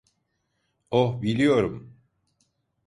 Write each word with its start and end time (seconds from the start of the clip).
Oh, 0.91 1.21
biliyorum. 1.21 1.93